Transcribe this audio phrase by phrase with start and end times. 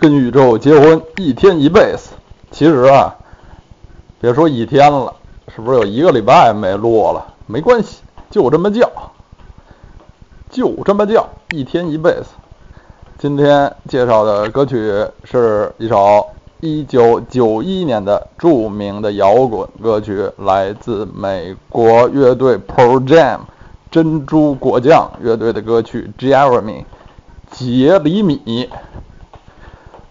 [0.00, 2.12] 跟宇宙结婚一天一辈子。
[2.50, 3.14] 其实啊，
[4.18, 5.14] 别说一天了，
[5.54, 7.34] 是不是有一个礼拜没录了？
[7.46, 7.98] 没关系，
[8.30, 8.90] 就这么叫，
[10.50, 12.28] 就这么叫，一天一辈子。
[13.18, 16.26] 今天介绍的歌曲是一首
[16.62, 23.40] 1991年的著名的摇滚歌曲，来自美国乐队 Pearl Jam
[23.90, 26.84] 珍珠果酱乐队的歌曲《Jeremy》
[27.50, 28.70] 杰里米。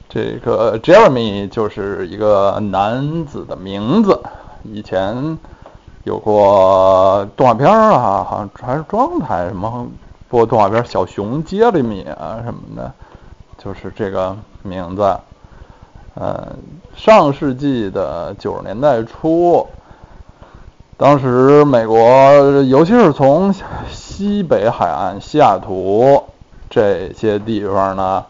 [0.10, 4.20] 这个 Jeremy 就是一个男子的名字，
[4.64, 5.38] 以前
[6.04, 9.88] 有过动画片啊，好像还是中央台什么。
[10.32, 12.94] 播动画片《小熊杰里米》啊什么的，
[13.58, 15.18] 就是这个名字。
[16.14, 16.50] 呃，
[16.96, 19.66] 上世纪的九十年代初，
[20.98, 21.98] 当时美国，
[22.68, 23.52] 尤其是从
[23.90, 26.24] 西北海岸、西雅图
[26.70, 28.24] 这些地方呢，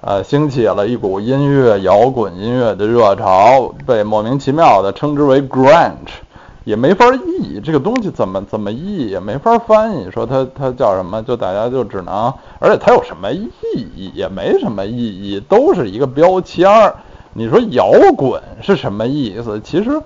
[0.00, 6.22] 呃，兴起了一股音乐摇滚音乐的热潮，被莫名其妙的称之为 grunge。
[6.64, 16.96] 也没法译这个东西怎么怎么译也没法翻译，说它它叫什么，就大家就只能，而且它有什么意义也没什么意义，都是一个标签儿。
[17.34, 19.60] 你说摇滚是什么意思？
[19.60, 20.02] 其实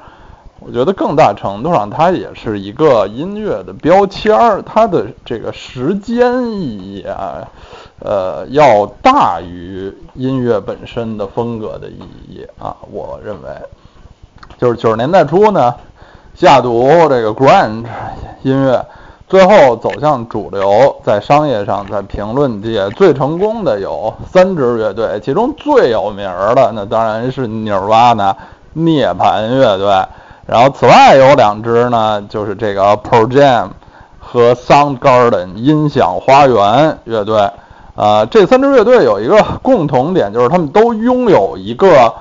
[0.60, 7.48] 我觉得更大程度上它也是一个音乐的标签儿，它的这个时间意义啊，
[7.98, 12.76] 呃，要大于音乐本身的风格的意义啊。
[12.90, 13.48] 我认为，
[14.58, 15.74] 就是九十年代初呢。
[16.32, 17.84] 下毒这个 grunge
[18.42, 18.86] 音乐
[19.28, 28.34] 最后走向主流，在商业上，在评论界最成功的有三支乐队，其中最有名的那当然是 Nirvana
[28.72, 29.92] 涅槃乐队。
[30.46, 33.68] 然后此外有两支呢，就是这个 Pearl Jam
[34.18, 37.50] 和 Soundgarden 音响花园乐队。
[37.96, 42.14] 啊，这三支乐队有一个共同点，就是他们都拥有一个。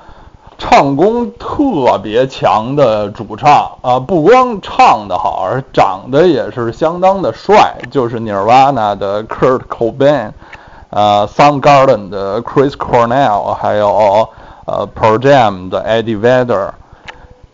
[0.61, 10.31] 唱功特别强的主唱啊，不光唱得好，而长得也是相当的帅，就是 Nirvana 的 Kurt Cobain，
[10.89, 14.27] 呃，Soundgarden 的 Chris Cornell，还有
[14.65, 16.71] 呃 Pearl Jam 的 Eddie Vedder。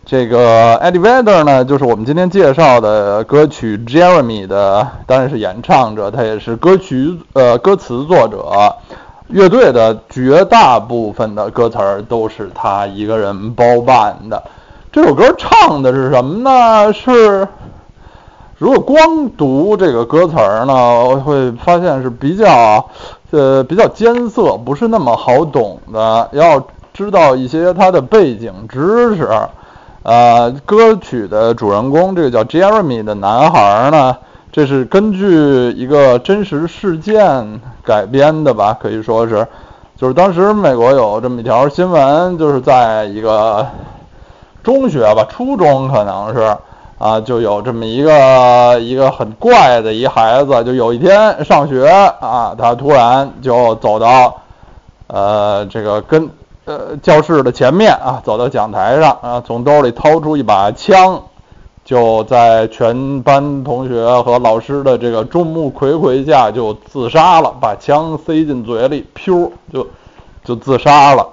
[0.06, 8.76] 这个 Eddie Vedder 呢，就是我们今天介绍的歌曲 Jeremy 的，当然是演唱者，他也是歌曲呃歌词作者。
[9.26, 14.40] 乐队的绝大部分的歌词儿都是他一个人包办的。
[14.92, 16.92] 这首歌唱的是什么呢？
[16.92, 17.48] 是
[18.58, 22.88] 如果光读这个歌词儿呢，会发现是比较
[23.32, 26.28] 呃比较艰涩，不是那么好懂的。
[26.30, 26.64] 要
[26.94, 29.28] 知道一些它的背景知识。
[30.06, 34.16] 呃，歌曲的主人公这个叫 Jeremy 的男孩呢。
[34.52, 39.44] 这是根据一个真实事件改编的吧，可以说是，
[39.96, 43.66] 就是当时美国有这么一条新闻，就是在一个
[44.62, 46.56] 中学吧，初中可能是
[46.98, 51.88] 啊，就有这么一个一个很怪的一孩子，就有一天上学
[52.20, 54.36] 啊，他突然就走到
[55.08, 56.30] 呃这个跟
[56.66, 61.22] 呃教室的前面啊，走到讲台上啊，从兜里掏出一把枪。
[61.84, 69.86] 就在全班同学和老师的这个众目睽睽下就自杀了，把枪塞进嘴里，噗，就
[70.42, 71.24] 就自杀了。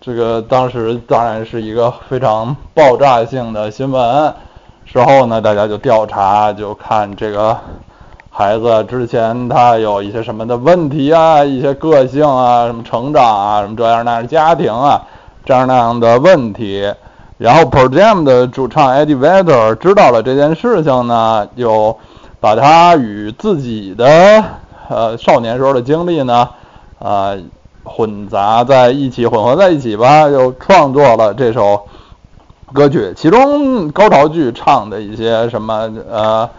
[0.00, 4.32] 这个当时当然是一个非常爆炸性的新闻。
[4.84, 7.58] 事后呢，大家就调查，就看这个
[8.30, 15.02] 孩子之前他有一些什么的问题啊，一些个性啊，什么成长啊，什么这样那样家庭啊，
[15.44, 16.92] 这样那样的问题。
[17.36, 21.96] 然后 Pearl Jam 的主唱 Eddie Vedder 知道了这件事情呢，就
[22.40, 24.44] 把他与自己的
[24.88, 26.48] 呃少年时候的经历呢，
[26.98, 27.34] 啊
[27.84, 31.86] 混杂在一起，混合在一起吧，又创作了这首
[32.72, 33.12] 歌曲。
[33.16, 36.50] 其中高潮句唱的一些什么呃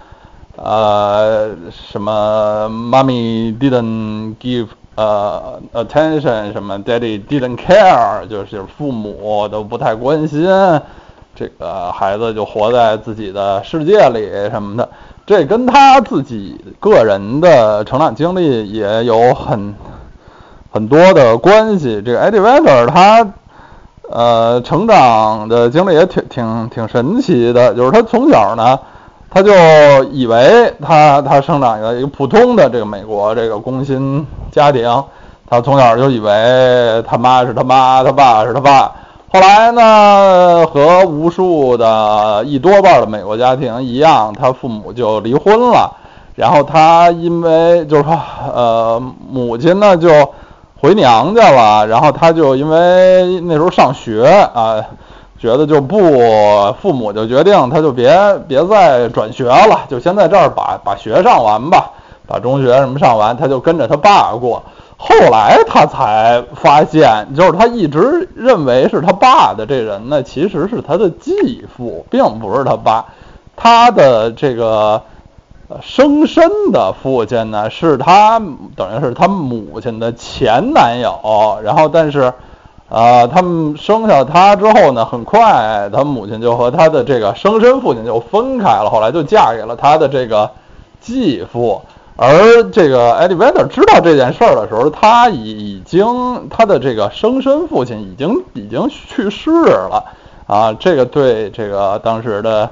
[0.63, 4.67] 呃什么 Mommy didn't give。
[4.95, 10.43] 呃，attention 什么，Daddy didn't care，就是父母都不太关心，
[11.33, 14.89] 这个孩子就活在自己的世界里什么的，
[15.25, 19.73] 这跟他自己个人的成长经历也有很
[20.69, 22.01] 很多的关系。
[22.01, 23.25] 这个 Eddie Vedder 他
[24.09, 28.77] 呃成长的经历也挺挺挺神奇的，就是他从小呢。
[29.31, 29.53] 他就
[30.11, 35.03] 以为他他生长在一个普通的这个美国这个工薪家庭，
[35.47, 38.91] 他从小就以为他妈是他妈，他爸是他爸。
[39.31, 45.95] 后来呢，和无数的一多半的美国家庭一样，他父母就离婚了。
[46.35, 48.19] 然后他因为就是说，
[48.51, 50.09] 呃，母亲呢就
[50.81, 54.83] 回娘家了，然后他就因为那时候上学啊，
[55.39, 55.97] 觉得就不
[56.81, 58.11] 父母就决定他就别
[58.47, 61.91] 别再转学了，就先在这儿把把学上完吧，
[62.27, 64.61] 把中学什么上完，他就跟着他爸过。
[64.97, 73.05] 后来他才发现，就是他一直认为是他爸的这人呢，其实是他的继父，并不是他爸，
[73.55, 75.01] 他的这个。
[75.83, 78.41] 生身的父亲呢，是他
[78.75, 82.33] 等于是他母亲的前男友，然后但是，
[82.89, 90.49] 呃，他们生下他之后呢，很快他母亲就和他的这个生身父亲就分开了，后来就嫁给了他的这个
[90.99, 91.81] 继父。
[92.15, 100.03] 而这个 Eddie Vedder 知道这件事儿的时候，他已已经他的这个生身父亲已经已经去世了
[100.47, 102.69] 啊，这个对这个当时的。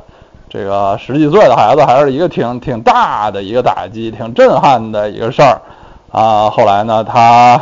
[0.49, 5.61] 这个十几岁的孩子还是一个挺挺大的一个打击，挺震撼的一个事儿
[6.09, 6.49] 啊。
[6.49, 7.61] 后来呢，他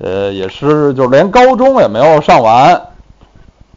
[0.00, 2.88] 呃也是就是连高中也没有上完，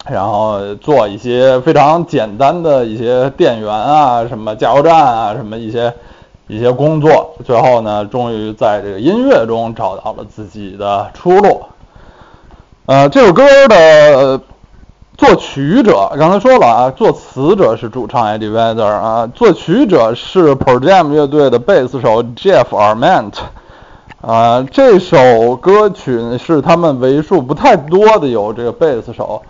[0.10, 5.94] 然后做一些非常简单的一些店员啊、什么加油站啊、什么一些
[6.48, 11.64] 一些工作，最后呢，终于在这个音乐中找到了自己的出路。
[12.86, 14.42] 呃，这首歌的。
[15.16, 23.34] 作曲者刚才说了啊，作词者是主唱 Eddie Vedder 啊，作曲者是 Pearl Jam 乐队的贝斯手 Jeff Arment
[24.24, 24.66] 啊。
[24.72, 29.42] 这首歌曲是他们为数不太多的有这个贝斯手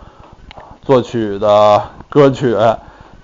[0.82, 2.56] 作曲的歌曲，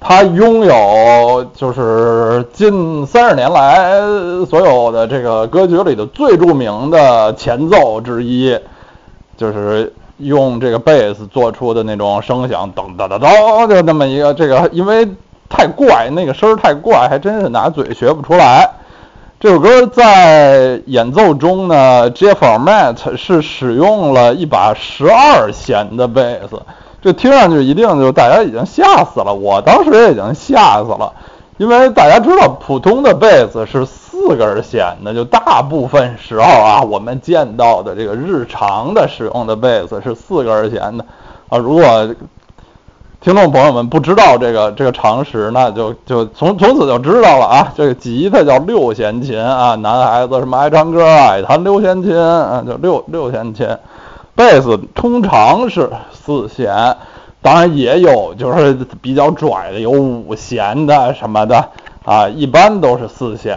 [0.01, 4.01] 它拥有就是近三十年来
[4.49, 8.59] 所有的这个歌曲里的最著名的前奏之一，
[9.37, 9.93] 就是。
[10.23, 15.09] 用这个贝斯做出的那种声响，噔噔噔噔，就那么一个这个，因为
[15.49, 18.69] 太怪，那个声儿太怪，还真是拿嘴学不出来。
[19.41, 26.61] 这首歌在演奏中呢，Jeff m a t 是使用了一把十二弦的贝斯，
[27.01, 31.15] 这听上去一定就大家已经吓死了，我当时也已经吓死了，
[31.57, 33.87] 因为大家知道普通的贝斯是。
[34.21, 41.07] 四根弦的，就大部分时候啊，我们见到的这个日常的使用的贝斯是四根弦的
[41.49, 41.57] 啊。
[41.57, 42.15] 如果
[43.21, 47.71] 听众朋友们不知道这个这个常识，那就就从从此就知道了啊。
[47.77, 53.69] 这个吉他叫六弦琴啊，男孩子什么爱唱歌爱弹六弦琴啊，就六六弦琴。
[54.35, 56.97] 贝斯通常是四弦，
[57.43, 58.73] 当然也有就是
[59.03, 61.63] 比较拽的，有五弦的什么的
[62.07, 63.55] 啊，一般都是四弦。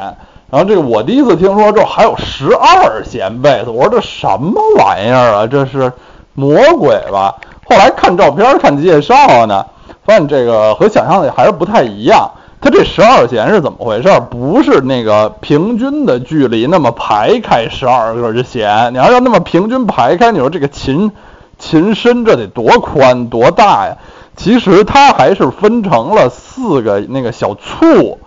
[0.50, 5.48] 然后这个我第一次听说之后还有十二弦贝斯，我说这什么玩意儿啊？
[5.48, 5.89] 这是
[6.33, 7.33] 魔鬼吧？
[7.65, 9.65] 后来看照片看介绍呢，
[10.06, 12.31] 发现这个和想象的还是不太一样。
[12.62, 14.10] 它这十二弦是怎么回事？
[14.30, 21.12] 不是那个平均的距离那么排开十二根弦，你要要那么平均排开，你说这个琴
[21.60, 23.98] 琴身这得多宽多大呀？
[24.38, 28.19] 其实它还是分成了四个那个小簇。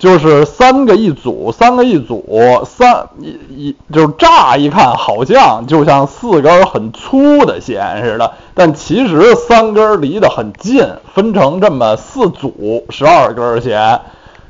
[0.00, 10.82] 就是三个一组，三个一组，三一一就是乍一看好像就像四根很粗的弦似的，但其实三根离得很近，
[11.14, 14.00] 分成这么四组，十二根弦。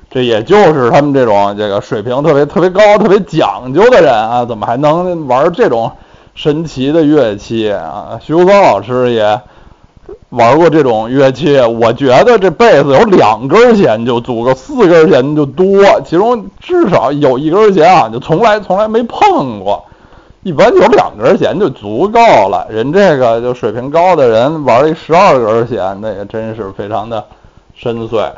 [0.09, 5.91] 这也就是他们这种这个水平特别特别高、特别讲究的人啊，怎么还能玩这种
[6.37, 8.21] 神奇的乐器啊？
[8.23, 9.41] 徐福松老师也。
[10.31, 16.01] 玩过这种乐器，我觉得这贝斯有两根弦就足够，四根弦就多。
[16.05, 19.85] 其中至少有一根弦啊，就从来从来没碰过。
[20.45, 22.69] 一般有两根弦就足够了。
[22.71, 27.25] 人这个就水平高的人玩一十二根弦，那也真是非常的
[27.75, 28.31] 深邃。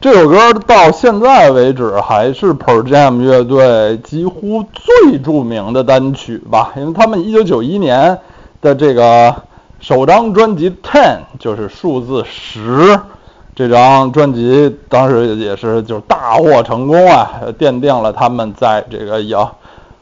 [0.00, 8.20] 这首歌到现在为止还是 p e r Jam 乐队几乎最著名的单曲吧，因为他们一九九一年。
[8.60, 9.34] 的这个
[9.80, 12.98] 首张专辑《Ten》就是数字十，
[13.54, 19.54] 这张专辑当时也是就大获成功啊，奠定了他们在这个摇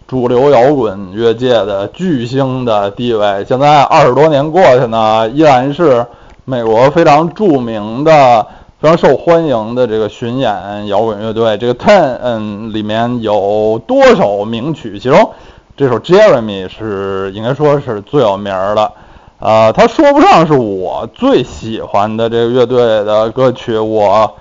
[0.09, 3.45] 主流摇滚乐界的巨星的地位。
[3.47, 6.07] 现在二十多年过去呢，依然是
[6.47, 8.47] 美国非常著名的、
[8.81, 11.59] 非常受欢迎的这个巡演摇滚乐队。
[11.59, 15.33] 这个《Ten》嗯里面有多首名曲，其中。
[15.77, 18.93] 这首 Jeremy 是应该说是最有名的，
[19.39, 24.37] 呃，他说不上是我最喜欢的这个乐队的歌曲，我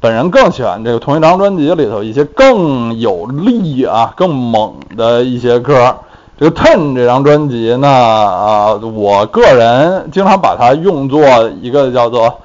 [0.00, 5.96] 本人更喜欢这个同一张专辑里头一些更有力啊、更猛的一些歌。
[6.38, 11.20] 这个 Ten 这张专辑呢，啊，我个人经常把它用作
[11.60, 12.40] 一个叫做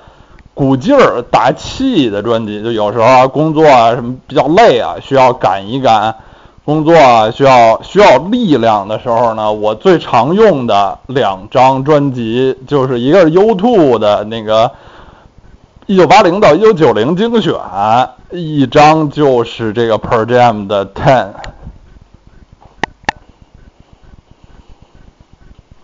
[0.53, 6.13] 鼓劲儿打气的专辑，就有时候啊工作啊什么比较累啊，需要赶一赶。
[6.69, 6.93] 工作
[7.31, 14.71] 需要需要力量的时候呢，我最常用的两张专辑就是一个是 U2 的那个
[15.87, 17.55] 一九八零到一九九零精选，
[18.29, 21.29] 一张就是这个 Per Jam 的 Ten。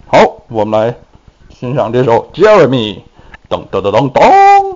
[0.05, 0.95] 好，我们来
[1.49, 2.99] 欣赏这首 Jeremy，
[3.49, 4.74] 噔噔噔噔噔。